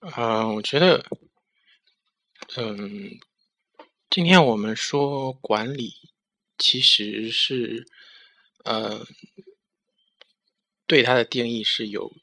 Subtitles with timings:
[0.00, 1.04] 啊，我觉得，
[2.56, 3.18] 嗯，
[4.10, 5.94] 今天我们说管理，
[6.58, 7.86] 其实是，
[8.64, 9.06] 呃，
[10.86, 12.14] 对它的定义是有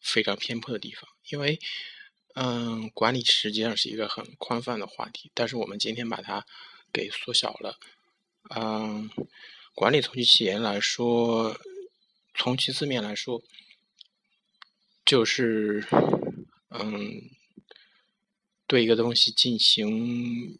[0.00, 1.58] 非常偏颇的地方，因为，
[2.34, 6.46] 嗯，管理实际上是一个很宽泛的话题，但是我们今天把它
[6.92, 7.78] 给缩小了。
[8.54, 9.08] 嗯，
[9.74, 11.58] 管理从其起源来说，
[12.34, 13.42] 从其字面来说，
[15.04, 15.82] 就是。
[16.74, 17.30] 嗯，
[18.66, 20.58] 对一个东西进行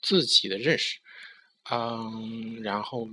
[0.00, 1.00] 自己的认识，
[1.70, 3.10] 嗯，然后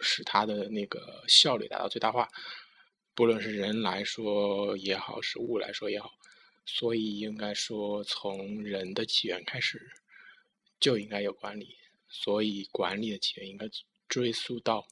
[0.00, 2.28] 使它的那个效率达到最大化，
[3.14, 6.12] 不论是人来说也好，是物来说也好，
[6.64, 9.90] 所以应该说从人的起源开始
[10.78, 11.76] 就应该有管理，
[12.08, 13.68] 所以管理的起源应该
[14.08, 14.86] 追溯到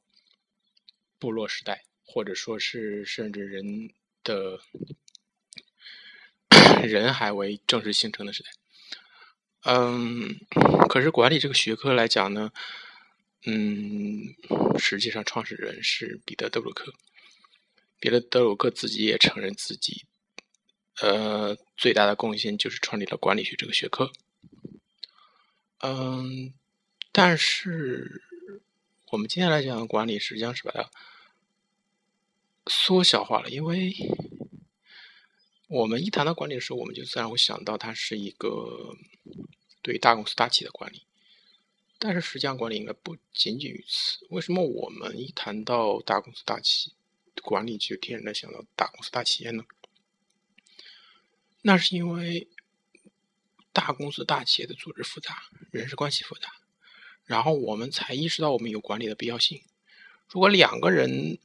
[1.17, 4.59] 部落时代，或者说是甚至人的。
[6.81, 8.49] 人还为正式形成的时代，
[9.65, 10.35] 嗯，
[10.87, 12.51] 可是管理这个学科来讲呢，
[13.45, 14.35] 嗯，
[14.77, 16.93] 实际上创始人是彼得·德鲁克，
[17.99, 20.05] 彼得·德鲁克自己也承认自己，
[21.01, 24.11] 呃，最大的贡献就是创立了管理学这个学科，
[25.79, 26.53] 嗯，
[27.11, 28.21] 但是
[29.11, 30.89] 我们今天来讲的管理，实际上是把它
[32.67, 33.93] 缩小化了，因为。
[35.69, 38.97] 我们一谈到管理的时候，我们就自然会想到它是一个
[39.83, 41.03] 对大公司大企业的管理。
[41.99, 44.25] 但是实际上，管理应该不仅仅于此。
[44.31, 46.93] 为什么我们一谈到大公司大企
[47.43, 49.63] 管理，就天然的想到大公司大企业呢？
[51.61, 52.47] 那是因为
[53.71, 55.37] 大公司大企业的组织复杂，
[55.69, 56.49] 人事关系复杂，
[57.25, 59.61] 然后我们才意识到我们有管理的必要性。
[60.29, 61.37] 如果两个人，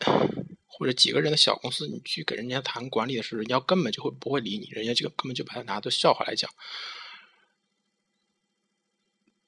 [0.85, 6.51] 或者几个人的小公司，你去给人家谈管理的时候，人家根本就会不会理你，人家就根本就把它拿做笑话来讲。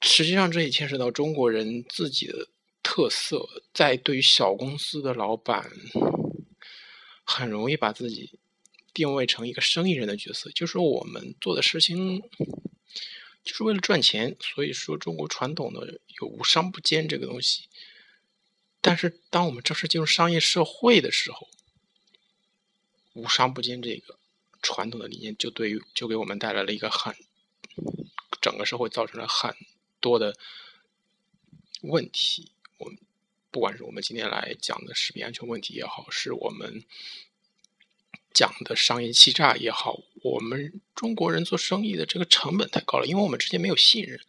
[0.01, 2.49] 实际上，这也牵涉到中国人自己的
[2.83, 5.71] 特色，在对于小公司的老板，
[7.23, 8.39] 很容易把自己
[8.95, 12.23] 定位成一个生意人的角色，就是说我们做的事情
[13.45, 14.35] 就是为了赚钱。
[14.41, 17.65] 所以说，中国传统的有无商不奸这个东西。
[18.89, 21.49] 但是，当我们正式进入商业社会的时候，
[23.15, 24.17] 无商不奸这个
[24.63, 27.13] 传统的理念，就对于就给我们带来了一个很
[28.41, 29.53] 整个社会造成了很
[29.99, 30.39] 多的
[31.83, 32.53] 问题。
[32.79, 32.97] 我们
[33.51, 36.85] 不管是我们今天来讲的食品安全问题也好，是我们
[38.33, 44.21] 讲的商业欺诈也好，我们中国人做生意的这个成本太高了，因为我们之间没有信任。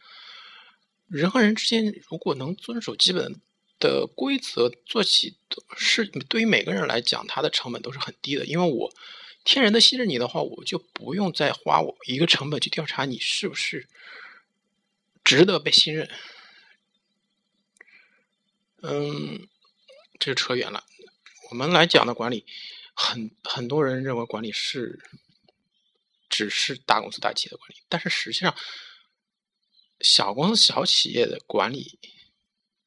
[1.08, 3.40] 人和人之间如果能遵守基本。
[3.80, 5.38] 的规则做起
[5.78, 8.46] 是对于每个人来讲，它的成本都是很低的。
[8.46, 8.92] 因为我
[9.44, 13.88] 天然的信任你的话，我就不用再花我一个成本去调查你是不是
[15.24, 16.10] 值得被信任。
[18.82, 19.48] 嗯，
[20.20, 20.86] 这扯远了。
[21.50, 22.46] 我们来讲的管理，
[22.94, 25.00] 很很多人认为管理是
[26.30, 28.56] 只是大公司大企业的管理，但是实际上，
[30.02, 32.00] 小公司小企业的管理。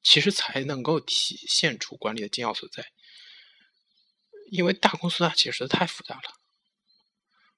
[0.03, 2.93] 其实才能够体现出管理的精要所在，
[4.51, 6.41] 因为大公司啊，其实太复杂了，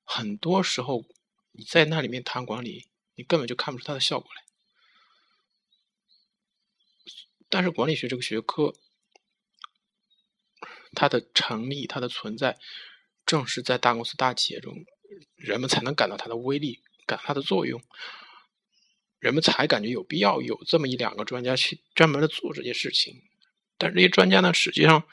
[0.05, 1.05] 很多时候
[1.53, 4.43] 你在那里面谈管理，你根本就看不出它的效果来。
[7.49, 8.75] 但是管理学这个学科，
[10.95, 12.59] 它的成立、它的存在，
[13.25, 14.75] 正是在大公司大企业中，
[15.37, 17.83] 人们才能感到它的威力，感它的作用。
[19.22, 23.22] 人们才感觉有必要有这么一两个专家去专门的做这件事情，
[23.78, 25.06] 但是这些专家呢，实际上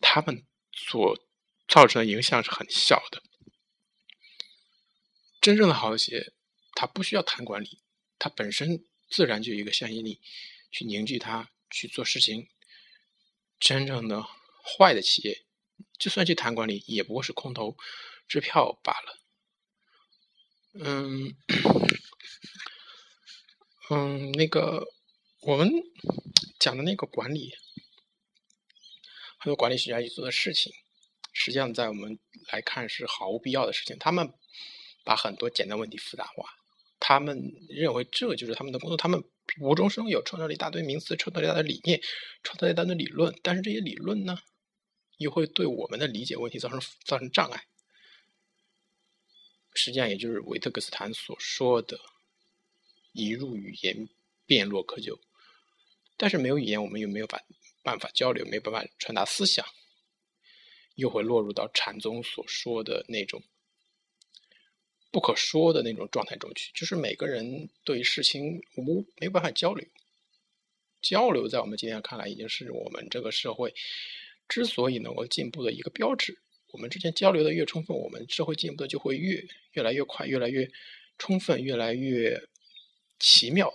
[0.00, 1.18] 他们所
[1.66, 3.22] 造成的影响是很小的。
[5.40, 6.34] 真正的好企业，
[6.74, 7.78] 它不需要谈管理，
[8.18, 10.20] 它本身自然就有一个向心力
[10.70, 12.50] 去凝聚它去做事情。
[13.58, 14.22] 真正的
[14.62, 15.46] 坏的企业，
[15.98, 17.78] 就算去谈管理，也不过是空头
[18.28, 19.18] 支票罢了。
[20.74, 21.34] 嗯。
[23.92, 24.86] 嗯，那个
[25.40, 25.68] 我们
[26.60, 27.52] 讲的那个管理，
[29.38, 30.72] 很多管理学家去做的事情，
[31.32, 32.16] 实际上在我们
[32.52, 33.96] 来看是毫无必要的事情。
[33.98, 34.32] 他们
[35.04, 36.48] 把很多简单问题复杂化，
[37.00, 37.36] 他们
[37.68, 38.96] 认为这就是他们的工作。
[38.96, 39.24] 他们
[39.60, 42.00] 无中生有，创造了一大堆名词，创造了一大堆理念，
[42.44, 43.34] 创造了一大堆理论。
[43.42, 44.38] 但是这些理论呢，
[45.16, 47.64] 又会对我们的理解问题造成造成障碍。
[49.74, 51.98] 实际上，也就是维特根斯坦所说的。
[53.12, 54.08] 一入语言，
[54.46, 55.18] 便落窠臼。
[56.16, 57.42] 但是没有语言，我们又没有办
[57.82, 59.64] 办法交流，没有办法传达思想，
[60.94, 63.42] 又会落入到禅宗所说的那种
[65.10, 69.86] 不可说的那种状态中去，就是每个人对于事情无没有办法交流。
[71.00, 73.72] 交流在我们今天看来，已经是我们这个社会
[74.46, 76.38] 之所以能够进步的一个标志。
[76.72, 79.42] 我们之间交流的越充分，我们社会进步的就会越
[79.72, 80.70] 越来越快，越来越
[81.16, 82.38] 充分，越来越
[83.20, 83.72] 奇妙。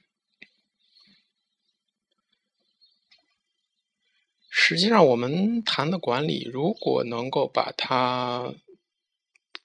[4.49, 8.55] 实际上，我们谈的管理，如果能够把它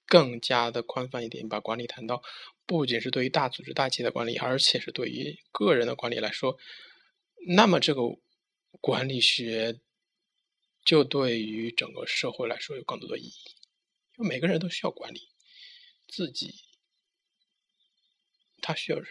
[0.04, 2.22] 更加的宽泛一点，把管理谈到
[2.66, 6.58] 不仅是对于大组织、大企业的管理，而且是对于个人的管理来说，
[7.46, 8.02] 那么这个
[8.80, 9.80] 管理学
[10.84, 13.34] 就对于整个社会来说有更多的意义。
[14.16, 15.30] 因为每个人都需要管理
[16.08, 16.54] 自己，
[18.60, 19.08] Tack gör.